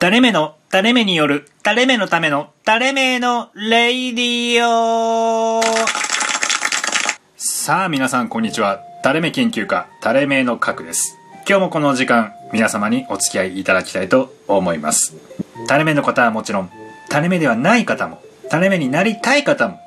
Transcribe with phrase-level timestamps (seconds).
[0.00, 5.60] 垂れ目の、垂れ目による、垂れ目のための、垂れ目のレイディオ
[7.36, 8.80] さあ皆さんこんにちは。
[9.02, 11.18] 垂れ目研究家、垂れ目の核です。
[11.46, 15.16] 今日もこの時間、皆様にお付き合いいただきたいと思います。
[15.64, 16.70] 垂れ目の方はもちろん、
[17.10, 19.78] 垂れ目ではない方も、垂れ目になりたい方も、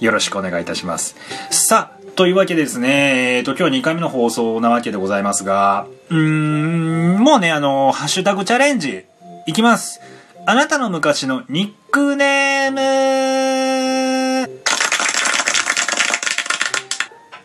[0.00, 1.16] よろしくお願いいたします。
[1.48, 9.06] さあ、というわけですね、えっと、今日2回目の放送なわけでございますが、うーん、もうね、あの、ハッシュタグチャレンジ、
[9.46, 10.00] いきます。
[10.46, 14.62] あなたの昔のニックネーム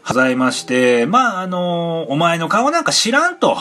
[0.07, 3.57] ございまして、まあ、あの、お前の顔なんか知らんと。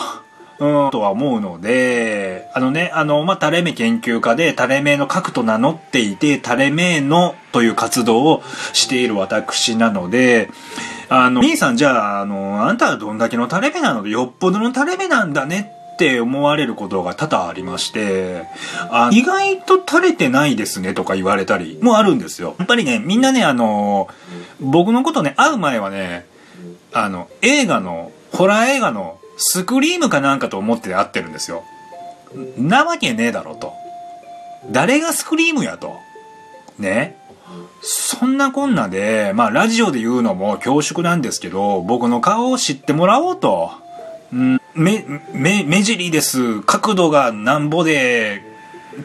[0.58, 10.48] うん、とは思うので、あのね、あの、まあ、垂れ目研究家で、垂れ目の核と名乗っていて、垂れ目のという活動をしている私なので、
[11.10, 18.44] あの、兄さんじゃあ、あの、あんたはどんだけの垂れ目なの、よっぽどの垂れ目なんだねって思われることが多々ありまして、
[18.90, 22.54] あ意外と垂れてないですねとか言われたりもあるんですよ。
[22.58, 24.08] やっぱりね、みんなね、あの、
[24.60, 26.26] 僕のことね、会う前はね、
[26.92, 31.64] あの、映画の、ホラー映画のスクリームかなんかと思って会ってるんですよ。
[32.58, 33.72] なわけねえだろと。
[34.70, 35.94] 誰がスクリームやと。
[36.78, 37.16] ね。
[37.80, 43.85] そんなこんなで、まあラジオで言うのも恐縮なんですけど、僕の顔を知ってもらおうと。
[44.34, 46.60] ん目、目、目尻です。
[46.62, 48.42] 角度がなんぼで、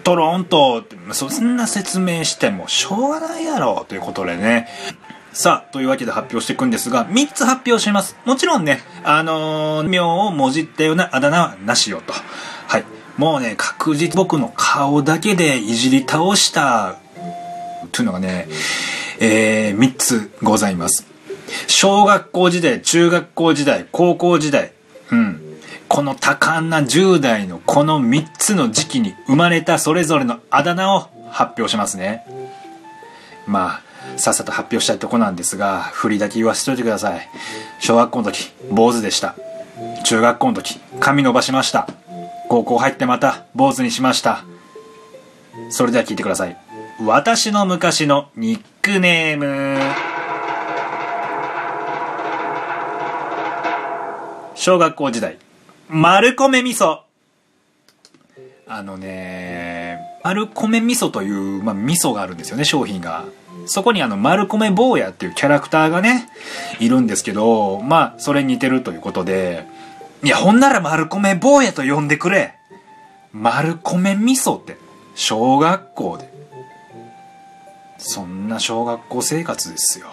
[0.03, 4.67] トロンと、そんな説明してもしょうがないやろ、ということでね。
[5.33, 8.17] さあ、というわけで発表していくんですが、3つ発表します。
[8.25, 12.13] もちろんね、あのー、名をもじったようなあだ名はなしよと。
[12.67, 12.85] はい。
[13.17, 16.95] もうね、確実僕の顔だけでいじり倒した、
[17.91, 18.47] というのがね、
[19.19, 21.05] えー、3つございます。
[21.67, 24.73] 小学校時代、中学校時代、高校時代、
[25.11, 25.57] うん。
[25.87, 32.25] この多感な10代のこの3つの時期に生まれたそれぞれのあだ名を発表しますね。
[33.45, 33.81] ま
[34.15, 37.29] あ、さっさと発表したいとこなんですが、振りだけ言わせといてください。
[37.79, 39.35] 小学校の時、坊主でした。
[40.05, 41.87] 中学校の時、髪伸ばしました。
[42.49, 44.45] 高校入ってまた、坊主にしました。
[45.69, 46.57] それでは聞いてください。
[47.05, 50.10] 私の昔のニックネーム。
[54.61, 55.39] 小学校時代、
[55.89, 56.99] 丸米味噌。
[58.67, 63.25] あのね、丸米味噌という、まあ、味噌があるんですよね、商品が。
[63.65, 66.29] そこにあの、丸米坊やっていうキャラクターがね、
[66.79, 69.65] いるんですけど、まあ、それに似てるということで、
[70.23, 72.53] いや、ほんなら丸米坊やと呼んでくれ。
[73.33, 74.77] 丸米味噌って、
[75.15, 76.31] 小学校で。
[77.97, 80.05] そんな小学校生活ですよ。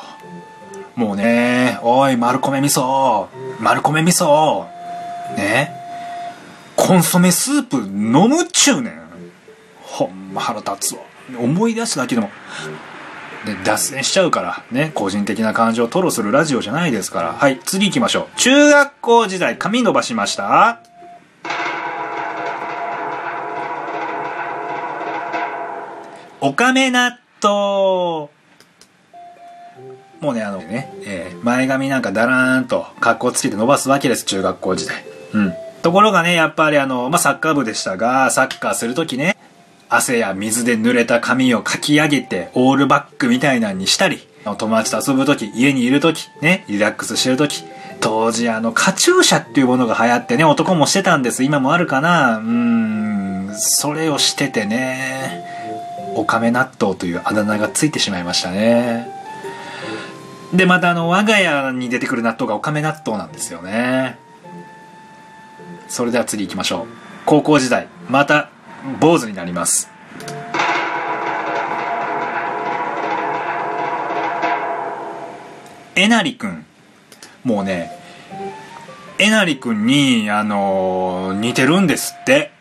[0.98, 3.28] もうね、おい、丸米味噌、
[3.60, 4.66] 丸米味噌、
[5.36, 5.72] ね、
[6.74, 9.00] コンソメスープ飲むっちゅうねん。
[9.80, 11.02] ほんま腹立つわ。
[11.38, 12.30] 思い出しただけでも、
[13.46, 17.32] で脱線しちゃうから、ね、個人的な感情を吐露するラジオじゃないですから。
[17.34, 18.36] はい、次行きましょう。
[18.36, 20.80] 中学校時代、髪伸ばしました
[26.40, 28.30] おかめ納豆。
[30.20, 35.04] もうね、あのね、えー前髪なんかだらーんと格好つけて伸ばすわけです、中学校時代。
[35.34, 35.54] うん。
[35.82, 39.36] ところがね、やっぱりあの、まあ、サッカー部でしたが、サッカーするときね、
[39.88, 47.64] 汗や水で濡れた髪をかき上げて、オールバックみたいなのにしたり、友達と遊ぶとき、家にいるとき、ね、リラックスしてるとき、
[48.00, 51.42] 当時あの、カチューシャっていうものが流行ってね、男もしてたんです。
[51.42, 55.44] 今もあるかなうん、それをしててね、
[56.14, 59.17] おかめ納豆というあだ名がついてしまいましたね。
[60.52, 64.18] で、またあの、我が家に出てくる納豆がおかめ納豆なんですよね。
[65.88, 66.86] それでは次行きましょう。
[67.26, 68.50] 高校時代、また、
[69.00, 69.90] 坊主になります。
[75.96, 76.64] えなりくん。
[77.44, 77.90] もうね、
[79.18, 82.52] えなりくんに、あのー似てるんですって。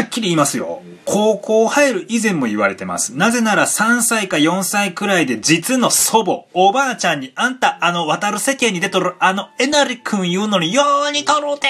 [0.00, 0.80] はっきり言いますよ。
[1.04, 3.14] 高校入る以前も言われてます。
[3.14, 11.68] なぜなら3歳か4歳くらいで実の祖母、おばあちゃんにあんたあの渡る世間に出とるあのえなりくん言うのにようにとるて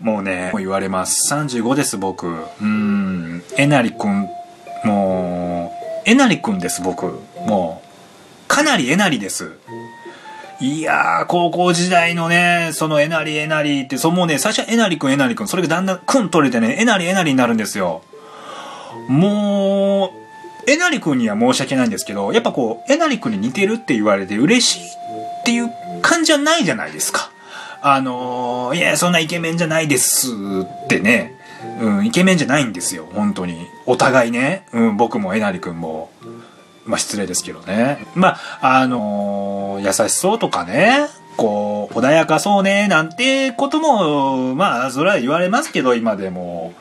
[0.00, 1.32] もうね、もう言われます。
[1.32, 2.26] 35です僕。
[2.60, 4.28] うん、えなりくん、
[4.84, 7.20] もう、えなりくんです僕。
[7.46, 9.52] もう、かなりえなりです。
[10.60, 18.02] いやー、高校時代のね、そのえなりえなりって、そのもうね、最初はえなりくんえなりくん、それがだんだんくん取れてね、えなりえなりになるんですよ。
[19.08, 20.12] も
[20.66, 25.70] う、えなりくんには申し訳ないんですけど、やっぱこう、えなりくんに似てるって言われて嬉しいっていう
[26.00, 27.30] 感じはないじゃないですか。
[27.82, 30.28] あのー、いや、そんなイケメンじゃないです
[30.84, 31.38] ってね、
[31.80, 33.68] うん、イケメンじゃないんですよ、本当に。
[33.84, 36.10] お互いね、うん、僕もえなりくんも。
[36.86, 38.06] まあ失礼ですけどね。
[38.14, 39.35] まあ、あのー、
[39.80, 46.74] 優しそうとかね、こう、穏やかそうね、なんてことも、まあ、それは言われますけど、今でも。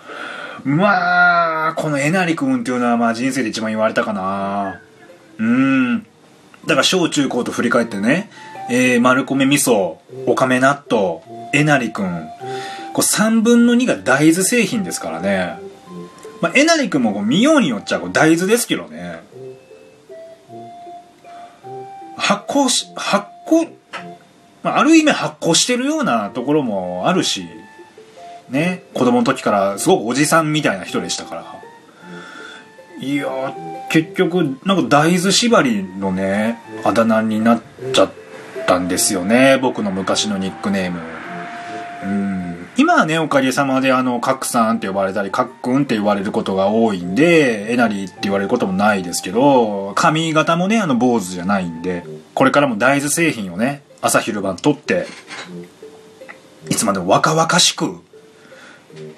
[0.64, 4.82] まあ、このえなりくんっていうのは、まあ人生で一番言われたかな。
[5.38, 6.00] うん。
[6.66, 8.32] だから小中高と振り返ってね、
[8.72, 11.22] えー、丸米味噌、おかめ納豆、
[11.54, 12.28] えなりくん、
[12.94, 15.60] こう3分の2が大豆製品ですからね。
[16.42, 19.22] まあ、えなりくんもこう見ようによっちゃ大豆ですけどね。
[22.26, 23.70] 発酵し、発酵、
[24.64, 27.46] まあ、る意味発酵してるようなところもあるし、
[28.50, 31.46] ね、子供の時からすごくおじさんみたいな人でしたから。
[33.00, 33.28] いや
[33.92, 37.62] 結局、なんか大豆縛りのね、あだ名になっ
[37.94, 38.12] ちゃっ
[38.66, 41.00] たんですよね、僕の昔のニックネーム。
[42.04, 42.46] うん。
[42.78, 52.06] 今はね、おかげさまであの、カックさんって呼ばれたり、カックンって言われることが多いんで、えなりって言われることもないですけど、髪型もね、あの、坊主じゃないんで、
[52.36, 55.08] これからも大豆製品をね、朝昼晩とって、
[56.70, 58.02] いつまでも若々しく、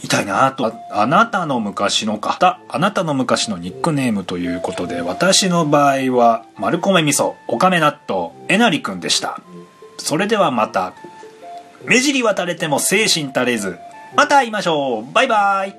[0.03, 0.73] いたいなと。
[0.91, 9.39] あなたの昔の方、あなたの昔のニックネームということで、私の場合は、丸米味噌、おかめ納豆、えなりくんでした。
[9.97, 10.93] それではまた、
[11.85, 13.77] 目尻渡れても精神足れず、
[14.15, 15.77] また会いましょうバイバイ